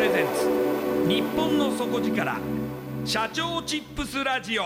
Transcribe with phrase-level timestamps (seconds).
[0.00, 0.48] レゼンツ。
[1.06, 2.40] 日本の底力。
[3.04, 4.62] 社長チップスラジオ。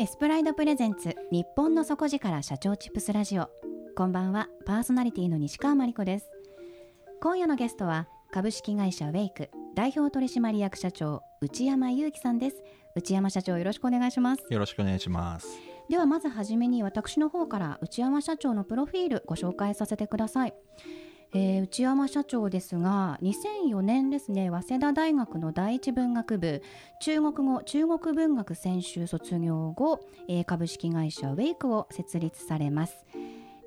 [0.00, 1.14] エスプライドプレゼンツ。
[1.30, 3.50] 日本の底力社長チップスラジオ。
[3.94, 4.48] こんばんは。
[4.66, 6.26] パーソナリティの西川真理子です。
[7.20, 9.48] 今夜のゲストは株式会社ウェイク。
[9.76, 12.56] 代表取締役社長内山裕樹さんです。
[12.96, 14.44] 内山社長よろしくお願いします。
[14.50, 20.54] よろしくお願いしますではまずはじめに私の方から内山社長のプロフィールご紹介させてください、
[21.34, 26.62] えー、内山社長ですが2004年ですね早稲田大学の第一文学部
[27.00, 33.04] 中国語中国文学専修卒業後、えー、株式会社ウェイクを設立されます。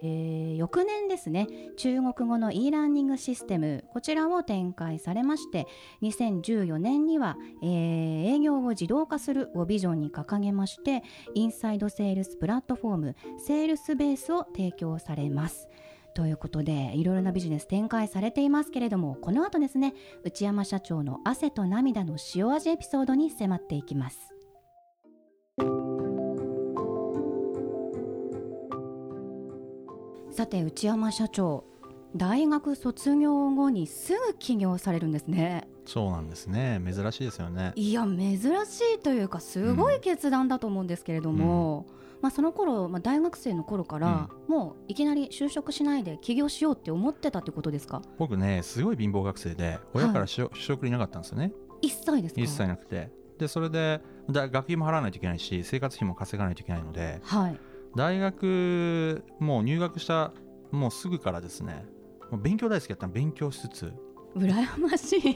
[0.01, 1.47] えー、翌年ですね
[1.78, 5.67] 中国語の e ラーニングシステムこちらを展開されまして
[6.01, 11.03] 2014年には、えー、営業を自動化するをビジョンに掲げまして
[11.34, 15.69] インサイドセールスプラットフォームセールスベースを提供されます。
[16.13, 24.34] ということでいろいろなビジネス展開されていますけれどもこの後ですね内山社長の汗と涙の塩味エピソードに迫っていきます。
[30.35, 31.63] さて内山社長
[32.13, 35.66] 大学卒業後にすぐ起業されるんですね。
[35.85, 36.81] そうなんですね。
[36.85, 37.72] 珍しいですよね。
[37.78, 48.02] いや珍しいというかすごい決断だと思うんですけれども、うん、まあ、その頃、まあ、大学生の頃から、うん、もういきなり就職しないで起業しようって思ってたってことですか？
[48.17, 52.41] 僕ねすごい貧乏学生で親から就職になかったんですよね、一切ですか？
[52.41, 53.09] 一切なくて。
[53.38, 57.59] でそれで学費も払わないといけないし生活費も稼がないといけないので、はい、
[57.95, 60.33] 大学もう入学した
[60.72, 61.85] もうすぐからですね
[62.31, 63.94] もう勉強大好きだったの勉強しつつ。
[64.35, 65.35] 羨ましい。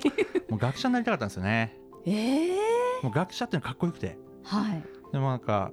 [0.49, 1.77] もう学者になりたかったんですよね。
[2.05, 4.17] ええー、もう学者ってのかっこよくて。
[4.43, 4.83] はい。
[5.11, 5.71] でもなんか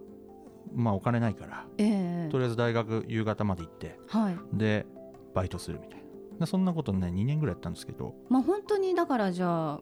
[0.74, 4.86] まあお金ないから、えー、とりあえず大学夕方まで行って、はい、で
[5.34, 6.04] バイトするみたい
[6.38, 6.46] な。
[6.46, 8.14] そんなことね2年ぐらいやったんですけど。
[8.28, 9.80] まあ本当にだからじゃあ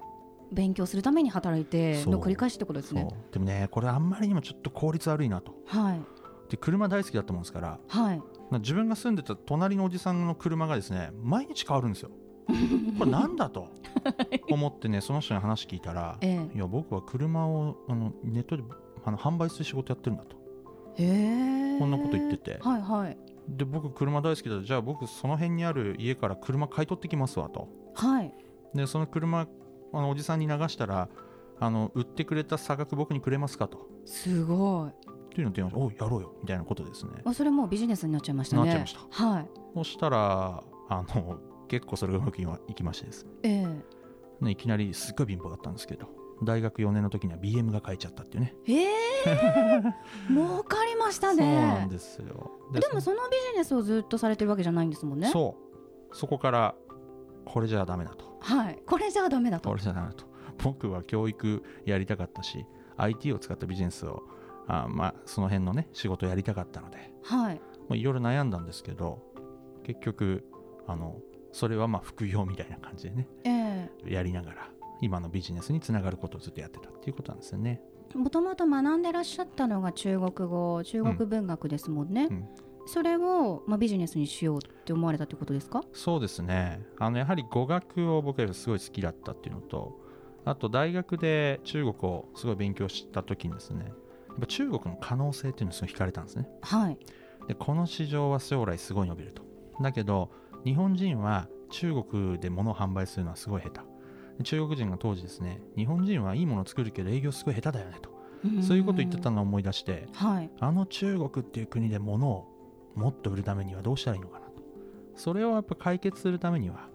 [0.53, 3.09] 勉強するために働いての繰り返しってことですね。
[3.33, 5.55] でもねこれあんまりにもちょっと効率悪いなと。
[5.67, 6.14] はい
[6.49, 12.11] で車大好きだったもんですから、はい、自分が住んでた隣のおじさんの車がですね毎日変わるんですよ。
[12.99, 13.69] これなんだと
[14.51, 18.63] 思ってねその人に話聞いたら、ええ、いや僕は車をあのネットで
[19.05, 20.37] あの販売する仕事やってるんだと。
[20.97, 23.19] へこんなこと言ってて、はいはい、
[23.49, 28.33] で僕車大好きだじゃあ僕その辺にある家から車買い取ってきますわと、はい、
[28.75, 29.49] でその車
[29.93, 31.09] あのおじさんに流したら
[31.61, 33.89] あの売ってくれた差額僕にくれますかと。
[34.05, 35.04] すごい
[35.35, 37.23] っていうのを電話して「おやろうよ」みたいなことですね。
[37.25, 38.63] あそれもビジネスになっちゃいましたね。
[38.63, 39.25] なっちゃいました。
[39.25, 39.49] はい。
[39.75, 43.25] そしたらあの結構それがうまくいきましてです。
[43.25, 44.47] ね、え。
[44.47, 46.09] えいきなりすっごい貧乏だったんですけど
[46.43, 48.55] 大学4年の時には BM が買えちゃったっていうね。
[48.69, 48.95] ええ。
[50.29, 52.53] 儲かりましたそうなんねですよ。
[52.73, 55.29] でもそのビジネスをずっとされてるわけじゃないんですもんね。
[55.29, 55.57] そ
[56.13, 56.17] う。
[56.17, 56.75] そこから
[57.45, 58.37] これじゃダメだと。
[58.41, 58.81] はい。
[58.87, 59.69] これじゃダメだと。
[59.69, 60.35] これじゃダメだと。
[60.63, 62.65] 僕は教育やりたかったし
[62.97, 64.23] IT を使ったビジネスを
[64.67, 67.55] あまあその辺のね仕事をやりたかったのではい。
[67.57, 69.23] もういろいろ悩んだんですけど
[69.83, 70.45] 結局
[70.87, 71.19] あの
[71.53, 74.71] それはまあ副業みたいな感じでねえやりながら
[75.01, 77.81] 今のビジネスにつながることをずっとやってたっていうことなんですよね。
[78.15, 82.49] えもともと学んでらっしゃったのが中国語中国文学ですもんね、うん。
[82.87, 85.83] それを、まあ、ビジネスにしようって思われたってことですか？
[85.93, 86.81] そうですね。
[86.99, 90.01] あのやはり語学を僕はすごい好きだったっていうのと
[90.45, 93.93] あと大学で中国をすごい勉強した時にですね
[94.41, 96.49] ぱ中国の可能性っていうのにすごい惹かれたんですね。
[96.63, 96.99] はい。
[97.49, 99.43] でこの市場は将来すごい伸びると。
[99.81, 100.31] だけど
[100.65, 103.81] 日本人は中国で物を販売するのはすごい下手。
[104.39, 108.15] で中国人が当時ですね日本人はいいものを作るけど営業すごい下手だよねと。
[108.63, 110.51] そういうこと言ってたのを思い出してはい。
[110.61, 112.47] あの中国っていう国で物を
[112.95, 114.53] もっと売るためにはどうしたらいいのかなと。
[115.17, 116.89] それをやっぱ解決するためには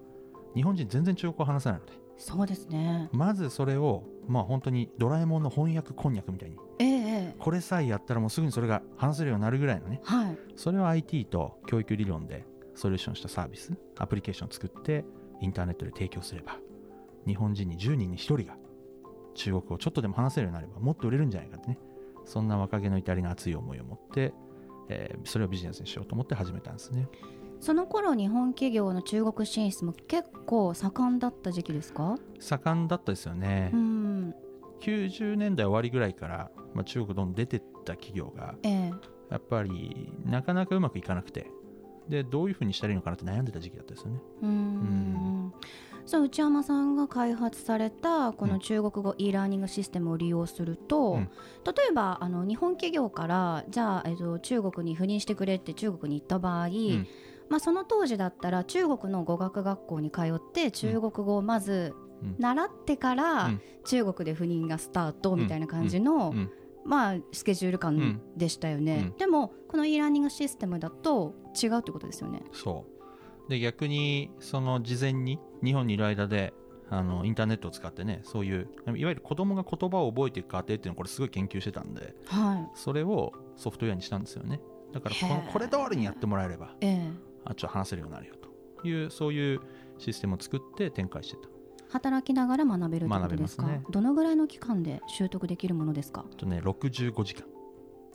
[0.54, 1.92] 日本人全然中国語を話せないので。
[2.16, 3.08] そうですね。
[3.12, 7.36] まずそれをまあ本当にドラえもんの翻訳こんにゃくみたいにええええ。
[7.38, 10.00] これさえやったらもうすぐにそれが話せるようになるぐらいのね。
[10.04, 10.38] はい。
[10.56, 12.44] それを IT と教育理論で
[12.74, 15.04] ソリューションしたサービスアプリケーションを作って
[15.40, 16.56] インターネットで提供すれば
[17.26, 18.56] 日本人に10人に1人が
[19.34, 21.78] 中国語をちょっとでも話せるようになればもっと売れるんじゃないかってね。
[22.24, 24.32] そんな若気の至りの熱い思いを持って、
[24.88, 27.08] えーそれをビジネスにしようと思って始めたんですね。
[27.60, 32.16] その頃日本企業の中国進出も結構盛んだった時期ですか？
[32.38, 34.34] 盛んだったですよね、うん。
[34.80, 38.92] 90年代終わりぐらいから、まあ、中国どんどん出てった企業がええ。
[39.30, 41.46] やっぱりなかなかうまくいかなくて
[42.08, 44.20] でどういうふうにしたらいいのかなって悩んでた時期だったですよね。
[44.42, 45.52] うーん。
[46.06, 51.30] そう内山さんが開発されたこの中国語 e ラーニングシステムを利用すると、うん。
[51.64, 57.06] 例えばあの日本企業からじゃあ、えっと、中国に赴任してくれって中国に行った場合、ん。
[57.48, 62.36] まあ、その当時だったら中国の語学学校に通って中国語をまずうん。
[62.38, 63.60] 習ってからうん。
[63.84, 66.50] 中国で赴任がスタートみたいな感じの、うん
[66.84, 69.16] まあ、スケジュール感でしたよね、うん。
[69.18, 72.42] でもこの e ラーニングシステムだと違うってことですよね。
[72.52, 72.86] そ
[73.46, 73.50] う。
[73.50, 76.54] で逆にその事前に日本にいる間で
[76.88, 82.70] あのインターネットを使ってねそういういわゆる子供が言葉を覚えていく過程っていうのをこれすごい研究してたんではい。
[82.74, 84.60] それをソフトウェアにしたんですよね。
[84.92, 87.10] だからこのこれ通りにやってもらえればええ。
[87.44, 88.34] あっちは話せるようになるよ
[88.80, 89.60] というそういう
[89.98, 91.48] システムを作って展開してた
[91.90, 93.66] 働きながら学べるってことですか？
[93.66, 93.82] ね。
[93.90, 96.24] どのぐらいの期間で習得できるものですか？
[96.30, 97.44] あとね65時間、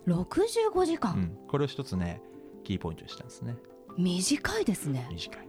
[0.06, 2.20] 65時間、うん、これを一つね
[2.64, 3.56] キーポイントにしたんですね。
[3.98, 5.06] 短いですね。
[5.10, 5.48] 短い。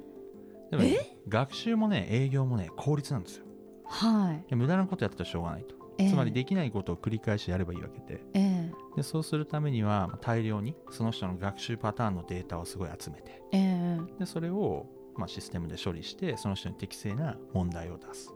[0.72, 3.46] でもね学習もね営業もね効率なんですよ。
[3.86, 4.56] はい。
[4.56, 6.10] 無駄なことやってたらしょうがないと、ええ。
[6.10, 8.22] つまりできないことを繰り返しやればいいわけで。
[8.34, 13.42] えでそうするためにはまあ大量にその人の学習パターンのデータをすごい集めて。
[13.54, 14.20] えええ。
[14.20, 14.88] でそれを
[15.18, 18.34] まあシステムで処理してその人に適正な問題を出す。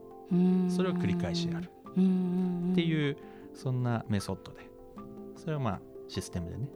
[0.75, 1.69] それを繰り返しやる。
[1.91, 3.17] っていう
[3.53, 4.69] そんなメソッドで。
[5.35, 6.69] それをまあシステムでね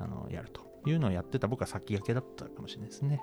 [0.00, 3.20] あのやるというのをやってた僕は先駆けだったかもしれないですね。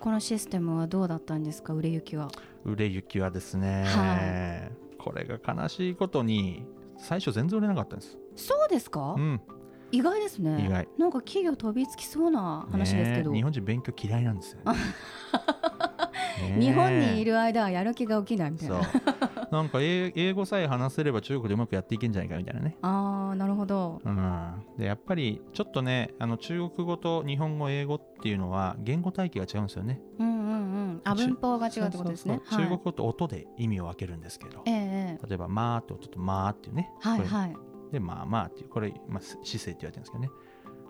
[0.00, 1.72] このシステムはどうだったんですか？
[1.72, 2.28] 売れ行きは。
[2.64, 6.66] 売れ行きはですね、はこれが悲しいことに
[6.98, 8.18] 最初全然売れなかったんです。
[8.36, 9.40] そうですか、うん。
[9.92, 10.64] 意外ですね。
[10.66, 10.88] 意外。
[10.98, 14.72] なんか企業飛びつきそうな話ですけど、ねえ日本人勉強嫌いなんですよ、ね。
[15.32, 15.36] え
[16.58, 18.78] 日本にいる間はやる気が起きないみたいそう。
[18.78, 18.84] な
[19.50, 22.76] なんか英英語さえ話せれば中国でうまくやっていけんじゃないかみたいなね。
[22.82, 24.00] ああなるほど。
[24.04, 30.00] うん、でやっぱりちょっとねあの中国語と日本語英語っていうのは言語体系が違うんですよね。
[30.18, 30.50] うんうんう
[30.94, 31.00] ん。
[31.04, 32.40] あ中文法が違うってことですね。
[32.44, 32.56] そうそう。
[32.56, 32.68] そうはい。
[32.68, 34.62] 中国語と音で意味を分けるんですけど。
[34.66, 35.26] ええええ。
[35.28, 36.90] 例えば「まあ」って音と「まあ」っていうね。
[37.00, 37.56] はいはい。
[37.92, 40.30] で「まあまあ」っていうこれ、まあ、姿勢って言われてるんですけどね。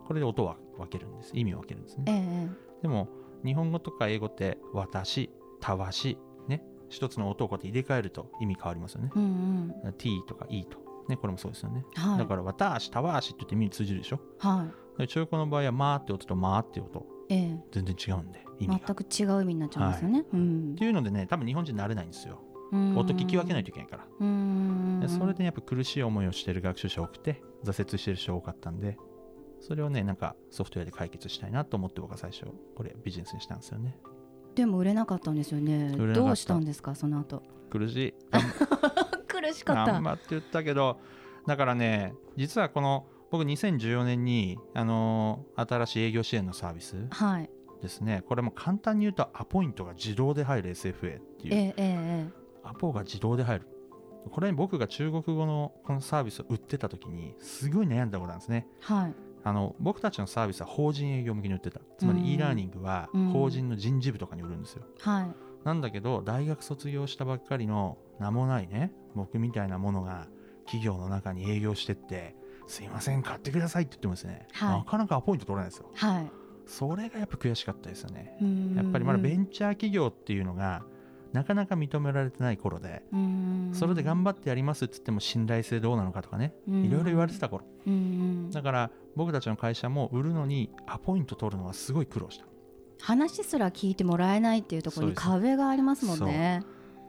[0.06, 1.32] これで音は分けるんです。
[1.34, 2.04] 意味を分けるんですね。
[2.08, 2.82] えええ。
[2.82, 3.08] でも
[3.44, 5.30] 日本語とか英語って「私」
[5.64, 9.10] 「たわし」ね一つの音をこうやって入れ替えると意味変わりますよね。
[9.16, 9.92] えうんうん。
[9.94, 10.78] t とか e と。
[11.08, 11.84] ねこれもそうですよね。
[11.94, 12.18] はい。
[12.18, 14.20] だから「私」「たわし」って言って意味通じるでしょ？
[14.38, 14.66] は
[14.96, 14.98] い。
[15.00, 17.06] で中国語の場合は「まあ」って音と「まあ」って音。
[17.30, 17.64] ええ。
[17.72, 18.94] 全然違うんで意味が。
[18.94, 20.72] 全く違う意味になっちゃうんですよね、うん。
[20.72, 22.40] っていうのでね多分日本人慣れないんですよ。
[22.72, 22.96] うん。
[22.96, 24.04] 音聞き分けないといけないから。
[25.08, 28.96] それでやっぱ苦しい思いをしてる学習者多くて挫折してる人多かったんで
[29.60, 33.98] それをねなんかソフトウェアで解決したいなと思って僕は最初これビジネスにしたんですよね
[34.54, 35.94] でも売れなかったんですよね。
[36.14, 37.42] どうしたんですかその後。
[37.70, 38.14] 苦しい。
[39.26, 39.92] 苦しかった。
[39.94, 40.98] 頑張って言ったけど
[41.46, 47.50] だからね実はこの僕2014年にあのー新しい営業支援のサービスはい。
[47.82, 48.22] ですね。
[48.26, 53.68] これも簡単に言うとアポイントが自動で入る SFA っていう、えええええアポが自動で入る。
[54.30, 58.66] これ僕が中国語のこのサービスを売ってた時にすごい悩んだことなんですね。
[58.80, 59.14] はい
[59.44, 61.80] あの僕たちのサービスは法人営業向けに売ってた。
[61.98, 62.22] つまうん。
[62.22, 63.28] り e ラーニングはうん。
[63.30, 65.34] 法人の人事部とかに売るんですよ、はい。
[65.64, 70.26] なんだけど大学卒業したばっかりの名もないね僕みたいなものが
[70.64, 72.36] 企業の中に営業してって
[72.66, 74.78] すいません買ってくださいって言ってもですね、はい。
[74.78, 75.90] なかなかアポイント取れないですよ。
[75.94, 76.30] はい。
[76.66, 78.38] それがやっぱ悔しかったですよね。
[78.74, 80.82] やっぱりまだベンチャー企業っていうのが
[81.34, 83.02] なかなか認められてない頃で
[83.72, 86.84] それで頑張ってやりますって言っても信頼性どうなのかとかねうん。
[86.84, 87.66] いろいろ言われてた頃。
[88.50, 92.46] だから僕たちの会社も売るのにアポイント取るのはすごい苦労した。
[93.00, 96.62] 話すら聞いてもらえないっていうところに壁がありますもんね。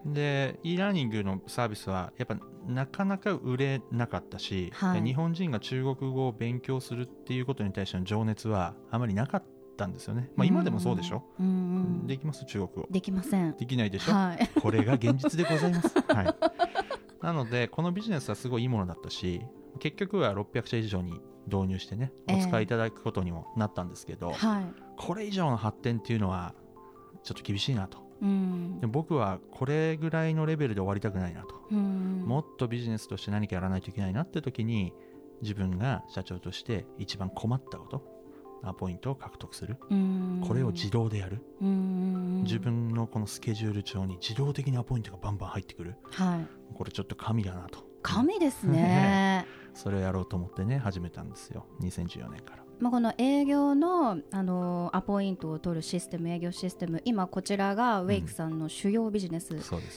[0.06, 5.02] で e ラーニングのサービスはやっぱなかなか売れなかったし、はい。
[5.02, 9.44] 日本人が中国語を勉強するっていうことに対しての情熱はあまりなかっ
[9.78, 11.24] たんですよね、まあ、今でもそうでしょ、
[12.06, 12.46] できます？
[12.46, 12.88] 中国語。
[12.92, 13.56] できません。
[13.58, 14.48] できないでしょ、はい。
[14.60, 16.36] これが現実でございます、 はい、
[17.22, 19.42] なのでこのビジネスはすごいいいものだったし
[19.80, 22.40] 結局は600社以上に導入してねええ。
[22.40, 24.66] お使いいただくことにもなったんですけど、はい。
[24.98, 26.54] これ以上の発展っていうのは
[27.24, 27.98] ちょっと厳しいなと。
[28.22, 28.80] うん。
[28.80, 32.24] でも僕はこれぐらいのレベルで終わりたくないなと、うん。
[32.26, 34.94] もっとビジネスとして何かやらないといけないなって時に
[35.42, 38.16] 自分が社長として一番困ったこと
[38.64, 39.78] アポイントを獲得する。
[39.90, 40.44] うん。
[40.48, 42.44] これを自動でやる、うん。
[42.44, 45.96] 自分のこのスケジュール帳に自動的にアポイントがバンバン入ってくる。
[46.12, 46.48] はい。
[46.74, 47.86] これちょっと神だなと。
[48.02, 49.46] 神ですね。
[49.76, 51.66] それをやろうと思ってね始めたんですよ。
[51.82, 52.64] 2014年から。
[52.78, 59.52] まあこの営業のあのアポイントを取るシステム営業システム今こちらがウェイクさんの主要ビジネス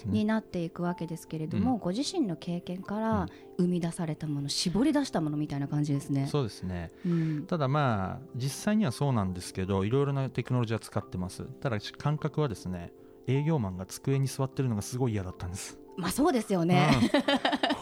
[0.07, 0.25] にね。
[0.25, 1.79] なっていくわけですけれども、うん。
[1.79, 6.29] ご自身の経験から生み出されたもの絞り出したものみたいな感じですね。
[6.29, 6.93] そうですね。
[7.05, 7.47] うん。
[7.47, 11.45] ただまあ実際にはそうなんですけどいろいろなテクノロジーは使ってます。
[11.61, 12.93] ただ感覚はですね
[13.27, 16.89] 営業マンが机に座ってるのがすごい嫌だったんです、まあそうですよね。
[17.03, 17.09] うん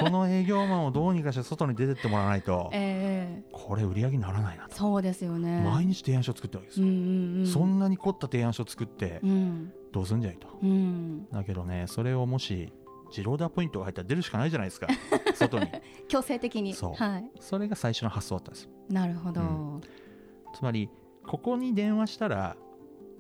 [0.07, 5.63] この営業マンをどうにかして外に出てってもらわないとええこれ売り上げにならないなとそうですよね。
[5.65, 7.47] 毎日提案書作ってるわけですうんよ、うんうん。
[7.47, 11.27] そんなに凝った提案書作ってうんどうすんじゃいとうん。
[11.31, 12.73] だけどねそれをもし
[13.09, 14.87] 自動でアポイントが入ったら出るしかないじゃないですか
[15.35, 15.67] 外に
[16.09, 16.75] 強制的に。
[16.75, 17.31] そうはい。
[17.41, 19.41] それが最初の発想だったんですなるほど。
[19.41, 19.81] う
[20.55, 20.91] つまり
[21.27, 22.57] ここに電話したら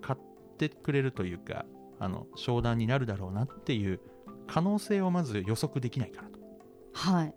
[0.02, 0.18] 買っ
[0.58, 1.64] てくれるというか
[1.98, 4.00] あの商談になるだろうなっていう
[4.46, 6.38] 可能性をまず予測できないからと
[6.92, 7.34] はい。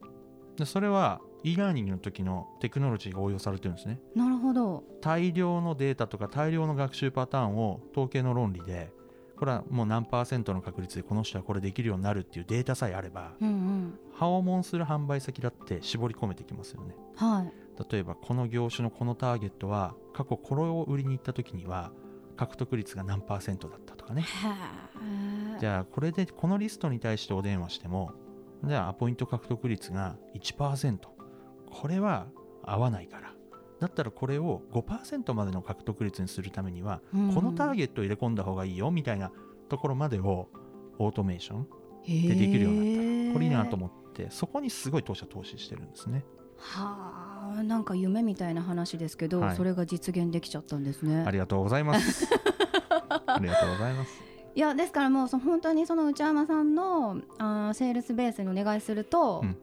[0.58, 4.84] でそれは e ラーニングの時のテクノロジーが応用されてるんですねなるほど。
[5.02, 8.92] 大量のデータとか大量の学習パターンを統計の論理で
[9.38, 14.00] これはもう何パーセントの確率でこの人はこれできるようになるっていうデータさえあればうんうん。
[14.20, 17.54] 訪問する販売先だって絞り込めてきますよねはい。
[17.90, 21.92] 例えばこの業種のこのターゲットは過去これを売りに行った時には
[22.40, 24.26] 獲得率が何パーセントだったとかね。
[25.60, 28.14] じゃあこれでこのリストに対してお電話しても
[28.64, 30.98] じゃあアポイント獲得率が1%
[31.70, 32.28] これは
[32.64, 33.34] 合わないから。
[33.82, 37.34] だったらこれを5%までの獲得率にするためにはうん。
[37.34, 39.32] このターゲットを入れ込んだ方がいいよみたいな
[39.68, 40.48] ところまでを
[40.98, 41.68] オートメーション
[42.28, 43.34] ででできるようになった。
[43.34, 46.24] これいいなと思ってそこにすごい当社投資してるんですね。
[46.58, 47.19] はあ、
[47.64, 49.56] なんか夢みたいな話ですけど、はい。
[49.56, 51.24] それが実現できちゃったんですね。
[51.26, 51.32] あ。
[51.32, 52.28] りがとうございます。
[53.28, 54.22] ありがとうございます。
[54.56, 59.58] いやですからもうそ本当にその内山さんのあーセールスベースにお願いすると、うん。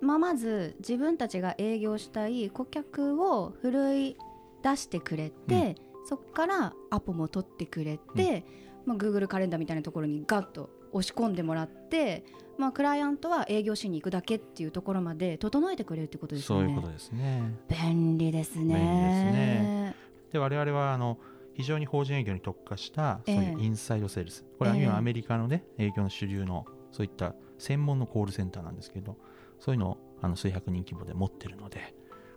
[0.00, 4.16] まあ、まず自分たちが営業したい顧客をふるい
[4.62, 5.76] 出してくれて、
[6.08, 8.44] そこからアポも取ってくれて、
[8.86, 12.24] まあ、Google カレンダーみたいなところにガッと押し込んでもらって、
[12.58, 16.64] まあ、クライアントは営業しに行くだけっていうところまで整えてくれるってことですよね。
[16.64, 18.62] そういうことですね便利ですね。
[18.62, 19.94] 便利ですね
[20.32, 21.18] で我々はあの
[21.54, 29.16] 非常に法人営業に特化したそういうええインサイドセールス、これはええ今アメリカのね営業の主流のそういった専門のコールセンターなんですけど
[29.58, 31.94] そういうのをあの数百人規模で持ってるので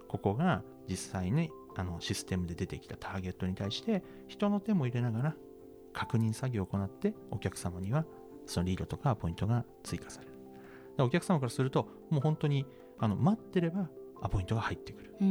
[0.08, 5.36] ここが実際にあのシステムで出てきたターゲットに対して人の手も入れながら
[5.94, 8.06] 確認作業を行ってお客様には
[8.52, 10.34] そのリードとかポイントが追加される。
[10.98, 12.66] でお客様からするともう本当に
[13.00, 13.90] あの待ってれば
[14.22, 15.10] アポイントが入ってくる。
[15.12, 15.24] って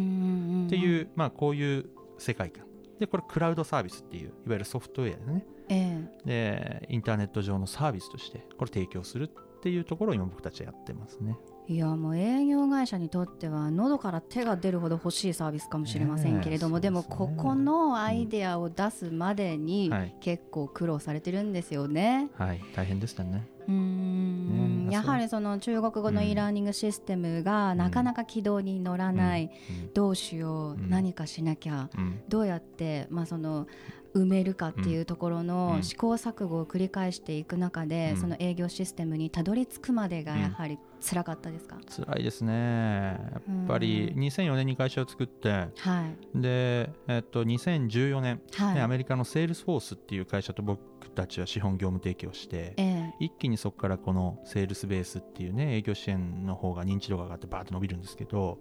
[0.76, 2.64] いう、まあ、こういう世界観。
[2.98, 5.46] でこれクラウドサービスっていういわゆるソフトウェアですね。
[5.68, 9.24] えでインターネット上のサービスとしてこれ提供する。
[9.24, 9.28] っ
[9.62, 11.36] ていうところを今僕たちはやってますね。
[11.68, 22.28] えいやもう営業会社にとっては喉から手が出るほど欲しいサービスかもしれませんけれども、ねえでもここのアイデアを出すまでにはい結構苦労されてるんですよね。
[22.36, 23.46] はい大変でしたね。
[23.68, 24.86] うーん。
[24.88, 29.44] ねやはりその中国語のうん e ラーニングシステムがなかなか軌道に乗らない、
[29.84, 29.92] うん。
[29.92, 31.88] どうしよう、うん何かしなきゃ。
[31.96, 32.20] うん。
[32.28, 33.68] どうやって、まあ、その
[34.14, 35.46] 埋めるかっていうところうん。
[35.46, 38.20] の試行錯誤を繰り返していく中で、うん。
[38.20, 42.52] その営業システムにたどり着くまでがやはり辛かったですか、辛いですね。
[42.52, 46.40] やっぱり2004年に会社を作ってはい。
[46.40, 53.14] で、えっと、2014年、はい、ねアメリカのセールスフォースっていう会社と僕たちは資本業務提携をしてええ。
[53.20, 58.58] 一気にそこからこのセールスベースっていうね営業支援の方が認知度が上がってバーッと伸びるんですけど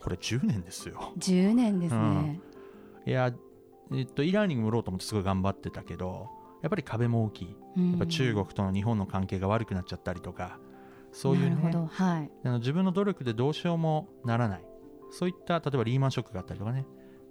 [0.00, 1.12] これ10年ですよ。
[1.18, 2.40] 10年ですね、
[3.06, 3.32] いや、
[3.92, 6.28] えっと、e ラーニングも売ろうと思ってすごい頑張ってたけど
[6.62, 7.56] やっぱり壁も大きい。
[7.76, 7.90] うん。
[7.90, 10.58] やっぱ中国との日本の関係が悪くなっちゃったりとか
[11.12, 11.56] そういうね
[11.90, 12.30] はい。
[12.44, 14.64] あの自分の努力でどうしようもならない。
[15.10, 16.86] そういった例えばリーマンショックがあったりとかね。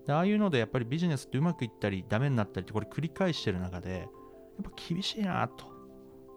[0.06, 4.08] でああいうのでやっぱりビジネスってうまくいったりダメになったりってこれ繰り返してる中でやっ
[4.64, 5.66] ぱ厳しいなと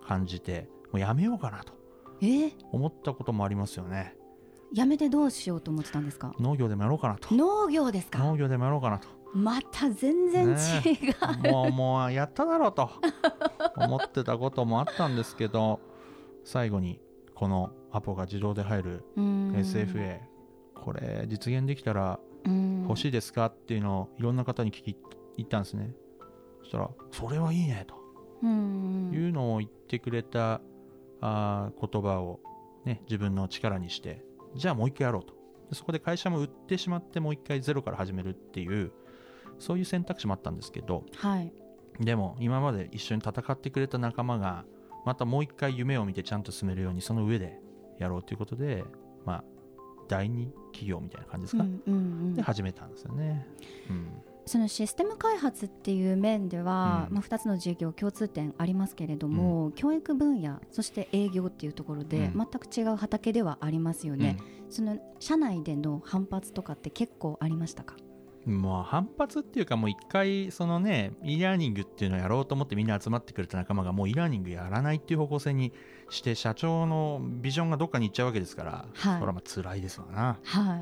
[0.07, 1.73] 感じてもうやめようかなと
[2.21, 2.27] え？
[2.27, 4.17] ー、思ったこともありますよね。
[4.75, 6.35] やめてどうしようと思ってたんですか？
[6.39, 7.35] 農業でもやろうかなと。
[7.35, 8.19] 農業ですか？
[8.19, 10.49] 農業でもやろうかなとまた全然
[10.85, 11.11] 違
[11.49, 12.91] う、もうもうやっただろうと。
[13.77, 15.81] 思ってたこともあったんですけど
[16.45, 17.01] 最後に
[17.35, 19.53] このアポが自動で入るうん。
[19.53, 20.19] SFA
[20.75, 22.83] これ実現できたらうん。
[22.83, 24.97] 欲しいですかっていうのをいろんな方に聞き
[25.37, 25.93] 言ったんですね。
[26.61, 27.95] そしたらそれはいいねと。
[28.43, 29.11] うん。
[29.15, 30.61] いうのを言ってくれた
[31.21, 32.41] あー言葉を、
[32.85, 35.35] ね、自分の力にしてじゃあもう一回やろうと。
[35.69, 38.93] でそこで会社も売ってしまってもう一回ゼロから始めるっていう
[39.61, 41.52] そういう選択肢もあったんですけどはい。
[42.00, 44.64] でも今まで一緒に戦ってくれた仲間が
[45.07, 47.61] またもう一回夢を見てちゃんと進めるようにその上で
[47.99, 48.85] やろうということで
[49.25, 49.45] まあ
[50.09, 52.35] 第二企業みたいな感じですか、うんうんうん。
[52.35, 53.47] で始めたんですよね、
[53.90, 54.09] うん、
[54.47, 57.14] そのシステム開発っていう面では、うん。
[57.14, 62.47] まあ、2つの事業共通点ありますけれども、教育分野そして営業っていうところで、うん。
[62.47, 64.38] 全く違う畑ではありますよね、
[64.69, 67.95] その社内での反発とかって結構ありましたか？
[68.47, 75.73] うんまあ反発っていうかもう一回そのね e ラーニングっていうのをやろうと思ってみんな集まってくれた仲間がもう e ラーニングやらないっていう方向性に
[76.09, 79.15] して社長のビジョンがどっかに行っちゃうわけですから、はい。
[79.15, 80.39] それはまあ辛いですわな。
[80.43, 80.76] は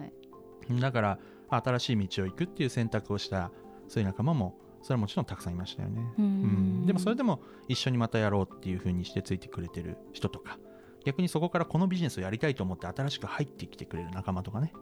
[0.71, 0.81] い。
[0.81, 1.18] だから
[1.51, 3.51] 新しい道を行くっていう選択をした
[3.88, 6.03] そういう仲間もそれはもちろんたくさんいましたよね。
[6.18, 6.83] ううん。
[6.83, 10.59] んでもそれでも一緒にまたやろうっていう風にしてついてくれてる人とか
[11.05, 14.73] 逆にそこからこのビジネスをやりたいと思って新しく入ってきてくれる仲間とかね。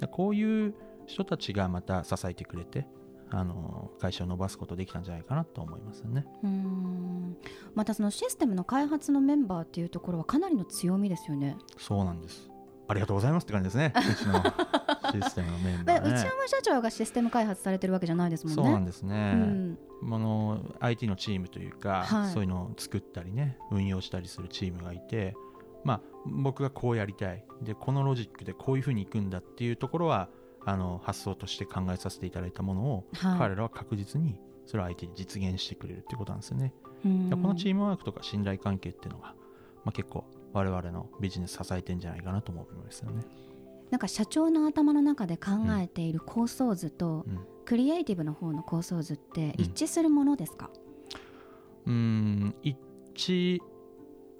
[0.00, 0.74] でこういう
[1.08, 2.86] 人たちがまた支えてくれて
[3.30, 6.24] あの会社を伸ばすことできたんじゃないかなと思いますね。
[6.42, 7.36] うん。
[7.74, 11.56] またそのシステムの開発のメンバーっていうところはかなりの強みですよね。
[11.76, 12.50] そうなんです。
[12.88, 13.92] ありがとうございますって感じですね。
[13.96, 16.10] うちのシステムのメンバでーね。
[16.10, 18.62] 内山社長がシステム開発されてるわけじゃないですもんね。
[18.62, 19.32] そうなんですね、
[20.02, 20.14] うん。
[20.14, 22.32] あの IT のチームというか、はい。
[22.32, 25.36] そういうのを作ったりね運用したりするチームがいて、
[25.84, 27.44] まあ、僕がこうやりたい。
[27.60, 30.30] でこのロジックでこういうふうにいくんだっていうところは
[30.64, 33.38] あの発想として考えさせていただいたものを、はい。
[33.38, 39.34] 彼らは確実にそれを相手に実現してくれるっていうことなんですよね、このチームワークとか信頼関係っていうのが、
[39.84, 43.22] まあ、結構我々のビジネス支えてんじゃないかなと思うんですよね、
[43.90, 47.40] なんか社長の頭の中で考えている構想図と、うん。
[47.64, 49.64] クリエイティブの方の構想図ってうん。
[49.64, 50.70] 一致するものですか、
[51.86, 52.76] うーん一
[53.14, 53.58] 致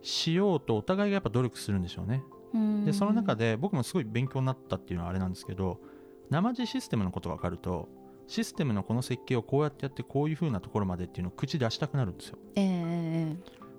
[0.02, 2.22] しようとお互いがやっぱ努力するんでしょうね。
[2.52, 2.85] うん。
[2.85, 5.81] でその中で僕もすごい勉強になったっていうのはあれなんですけど
[6.30, 7.88] 生地システムのことが分かると
[8.26, 12.38] システムのこの設計をこうやってやってこういう風なところまでっていうのを口出したくなるんですよ。
[12.56, 13.36] ええええ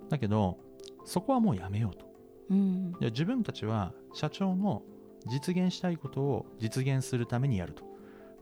[0.10, 0.58] だけど
[1.06, 2.06] そこはもうやめようと。
[2.50, 2.92] うん。
[2.94, 4.82] で自分たちは社長の
[5.28, 7.84] 実現したいことを実現するためにやると。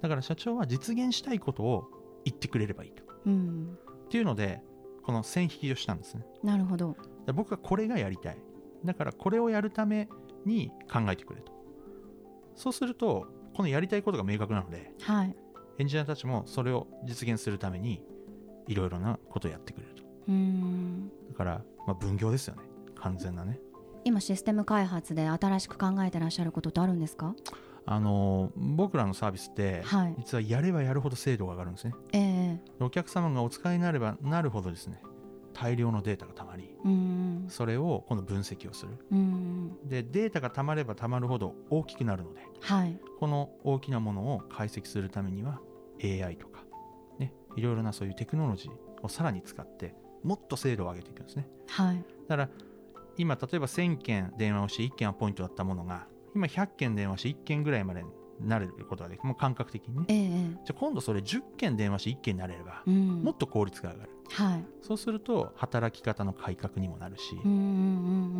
[0.01, 1.89] だから社長は実現したいことを
[2.23, 3.03] 言ってくれればいいと。
[3.25, 3.77] うん。
[4.05, 4.61] っていうので
[5.03, 6.25] この線引きをしたんですね。
[6.43, 6.95] なるほど。
[7.25, 8.37] で僕はこれがやりたい。
[8.85, 10.07] だからこれをやるため
[10.45, 11.51] に考えてくれと。
[12.55, 15.35] そうするとこのやりたいことが明確なのではい。
[15.79, 18.03] エンジニアたちもそれを実現するために
[18.67, 20.03] いろいろなことをやってくれると。
[20.27, 21.09] うん。
[21.29, 22.61] だから、まあ、分業ですよね。
[22.95, 23.59] 完全なね。
[24.03, 27.33] 今システム開発で新しく考えてらっしゃることってあるんですか？
[27.87, 30.15] あの僕らのサービスって、はい。
[30.19, 31.93] 実はやればやるほど精度が上がるんですね。
[32.13, 32.83] ええ。
[32.83, 35.01] お客様がお使いになればなるほどですね
[35.59, 37.45] 大量のデータがたまりうん。
[37.49, 38.91] それを今度分析をする。
[39.11, 39.77] うん。
[39.83, 42.99] でデータがたまればたまるほど大きくなるのではい。
[43.19, 45.59] この大きなものを解析するためには
[46.03, 46.63] AI とか、
[47.17, 51.47] ね、いろいろなそういうテクノロジーをさらに使ってもっと精度を上げていくんですね。
[51.69, 52.05] はい。
[52.27, 52.49] だから
[53.17, 58.03] 今例えば1000件電話をして1件はポイントだったものが今100件電話して1件ぐらいまで
[58.39, 60.06] なれることができるもう感覚的にね。
[60.08, 63.23] えええじゃあ今度それ10件電話して1件になれればえうん。
[63.23, 64.12] もっと効率が上がる。
[64.30, 64.65] はい。
[64.82, 67.36] そうすると働き方の改革にもなるし。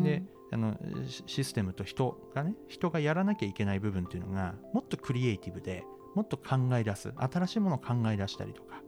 [0.02, 5.84] であのシシステムと人がね人がやらなきゃいけない部分っていうのがもっとクリエイティブで
[6.14, 8.82] もっと考え出す新しいものを考え出したりとか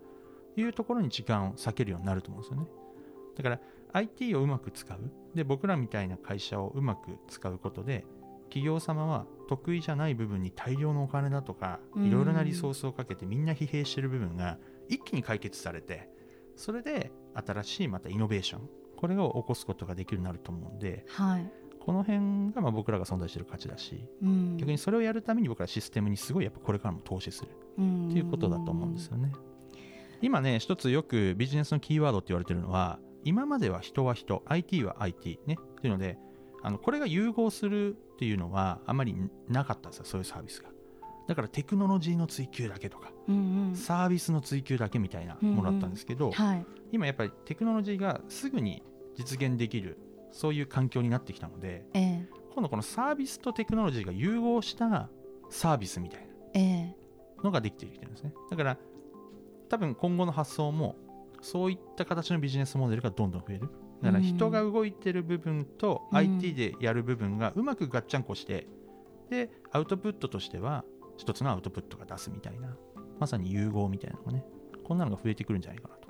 [0.56, 2.66] いうところに時間を割けるようになると思うんですよね。
[3.36, 3.60] だから
[3.92, 4.98] IT をうまく使う。
[5.34, 8.04] で僕らみたいな会社をうまく使うことで
[8.44, 12.06] 企業様は得意じゃない部分に大量のお金だとかうん。
[12.06, 14.58] いろいろなリソースをかけてみんな疲弊してる部分が
[14.88, 16.08] 一気に解決されて
[16.54, 27.48] それで新しいまたイノベーションこれを起こすことができるようになると思うんではい、この辺がまあ僕らが存在してる価値だしうん、逆にそれをやるために僕らシステムにすごいやっぱこれからも投資する。
[27.48, 29.32] っていうことだと思うんですよね。
[30.20, 35.56] 今ね一つよくビジネスのキーワードって言われてるのは今までは人は人 IT は IT ね。
[35.58, 36.18] っていうので
[36.62, 39.16] あのこれが融合するっていうのはあまり
[39.48, 40.68] なかったんですよそういうサービスが。
[41.26, 43.74] だからテクノロジーの追求だけとかうんうん。
[43.74, 48.82] サービスの追求だけみたいなものだったんですけど、はい、今やっぱりテクノロジーがすぐに
[49.16, 49.96] 実現できる
[50.32, 52.28] そういう環境になってきたのでええ。
[52.52, 55.08] 今度このサービスとテクノロジーが融合した
[55.48, 56.96] サービスみたいなええ。
[57.42, 58.34] のができてきてるんですね。
[58.50, 58.76] だから
[59.70, 60.96] 多分今後の発想も
[61.40, 63.70] そういった形のビジネスモデルがどんどん増える
[64.02, 64.24] だからうん。
[64.24, 66.18] 人が動いてる部分とうん。
[66.18, 68.66] IT でやる部分がうまくガッチャンコして
[69.30, 70.84] でアウトプットとしては
[71.16, 72.76] 一つのアウトプットが出すみたいな
[73.18, 74.44] まさに融合みたいなのがね
[74.84, 76.08] こんなのが増えてくるんじゃないかなと、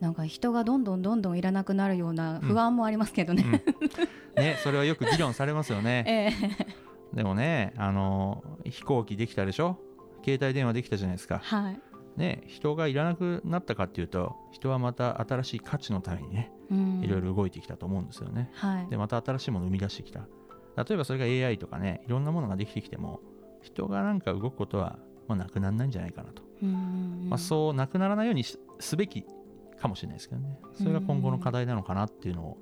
[0.00, 3.62] なんか人がどんどんどんどんいらなくなるような不安もありますけどね。
[4.36, 4.42] うん。
[4.42, 6.04] ねそれはよく議論されますよね。
[6.06, 6.30] え
[7.12, 7.16] え。
[7.16, 9.78] でもねあの飛行機できたでしょ？
[10.24, 11.38] 携帯電話できたじゃないですか。
[11.38, 11.80] はい。
[12.18, 17.00] ね、人がいらなくなったかっていうと人はまた新しい価値のためにねうん。
[17.02, 18.86] いろいろ動いてきたと思うんですよね、はい。
[18.90, 20.26] でまた新しいものを生み出してきた。
[20.76, 23.20] 例えばそれが AI とかねいろんなものができてきても
[23.62, 29.24] 人がなんか動くことは、まあ、なくならないんじゃないかなと、うまあ、そうなくならないようにしすべき
[29.80, 30.58] かもしれないですけどね。
[30.74, 32.58] それが今後の課題なのかなっていうのを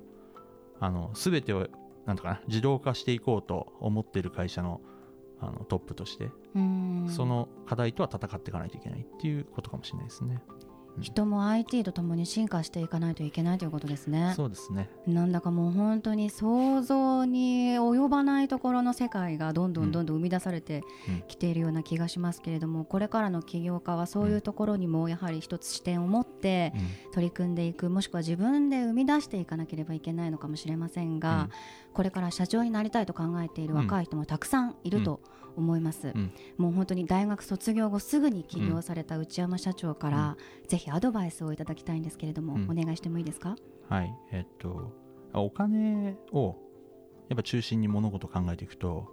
[0.79, 1.67] あの全てを
[2.05, 4.81] なんとかな自動化していこうと思っている会社の
[5.39, 10.41] あのトップとしてうんその課題とは戦っていかないといけないっていうことかもしれないですね。
[10.99, 14.33] 人も IT とともに進化していかないといけないということですね。
[14.35, 14.89] そうですね。
[15.05, 21.23] なんだかもう本当に想像に及ばないところの世界がどんどんどんどん生み出されてうん。
[21.27, 27.11] きているような気がしますけれども、これからの起業家はそういうところにもやはり一つ視点を持ってうん。
[27.13, 31.49] 取り組んでいくもしくは自分で生み出していかなければいけないのかもしれませんが、
[31.93, 35.19] これから社長になりたいと考えている若い人もたくさんいると
[35.57, 36.31] 思います、うん。
[36.57, 42.71] もう本当に大学卒業後すぐに起業された内山社長から、ぜひアドバイスをいただきたいんですけれども、うん。
[42.71, 43.55] お願いしてもいいですか？
[43.89, 44.13] はい。
[44.31, 44.93] えっと、
[45.33, 46.55] あお金を
[47.29, 49.07] やっぱ中心に物事を考えていくと、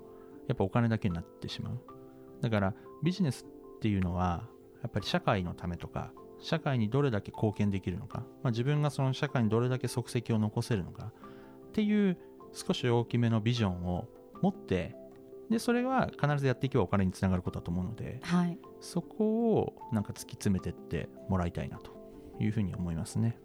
[0.47, 1.81] やっぱお金だけになってしまう。
[2.41, 4.49] だからビジネスっていうのは、
[4.83, 11.13] やっぱり社会のためとか、社会にどれだけ貢献できるのか、まあ、自分がその社会にどれだけ足跡を残せるのか
[11.69, 12.19] っていう
[12.53, 14.07] 少し大きめのビジョンを
[14.43, 14.95] 持って、
[15.51, 18.59] で、それは必ずやっていけばお金につながることだと思うので、はい。
[18.81, 21.93] そこをなんか突き詰めてってもらいたいなと
[22.41, 23.39] いうふうに思いますね。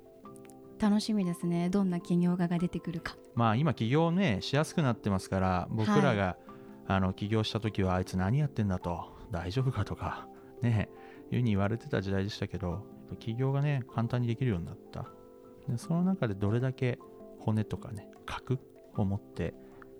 [0.80, 1.70] 楽しみですね。
[1.70, 3.18] どんな起業家が出てくるか。
[3.36, 6.38] まあ今起業ねしやすくなってますから僕らが、
[6.88, 10.28] あの起業した時はあいつ何やってんだと大丈夫かとか
[10.64, 10.90] ね
[11.30, 12.84] いうに言われてた時代でしたけど
[13.20, 15.06] 起業がね簡単にできるようになった。
[15.68, 16.98] でその中でどれだけ
[17.40, 18.58] 骨とかね核
[18.96, 19.54] を持って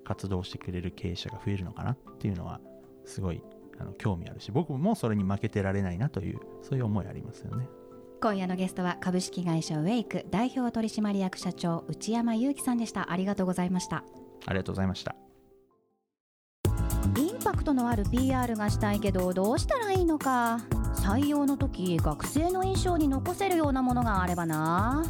[0.10, 2.60] 活動してくれる経営者が増えるのかなっていうのは
[3.06, 3.44] すごい
[3.80, 7.70] あの興味あるし僕もそれに負けてられないなというそういう思いありますよね。
[8.20, 13.12] 今夜のゲストは株式会社ウェイク代表取締役社長内山裕樹さんでした。
[13.12, 14.04] ありがとうございました。
[14.48, 15.16] ありがとうございました。
[17.16, 20.58] インパクトのある PR がしたいけどどうしたらいいのか。
[20.96, 25.04] 採用の時学生の印象に残せるようなものがあればな。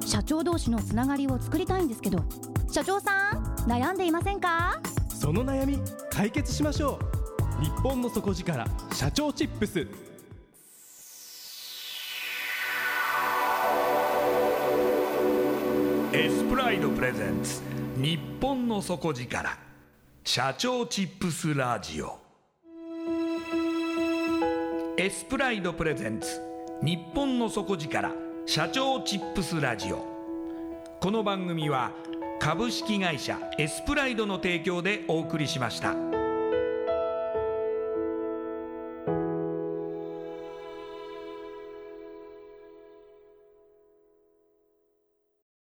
[0.00, 2.24] 社長同士のつながりを作りたいんですけど。
[2.68, 4.80] 社長さん悩んでいませんか？
[5.08, 7.00] その悩み解決しましょ
[7.60, 7.64] う。
[7.64, 9.88] 日本の底力社長チップス。
[16.12, 17.60] エスプライドプレゼンツ
[17.96, 19.58] 日本の底力
[20.22, 22.20] 社長チップスラジオ。
[24.96, 26.40] エスプライドプレゼンツ
[26.82, 28.12] 日本の底力
[28.46, 30.06] 社長チップスラジオ。
[31.00, 31.90] この番組は
[32.38, 36.15] 株式会社エスプライドの提供でお送りしました。